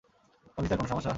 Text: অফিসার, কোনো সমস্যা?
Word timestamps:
অফিসার, 0.57 0.77
কোনো 0.77 0.89
সমস্যা? 0.89 1.09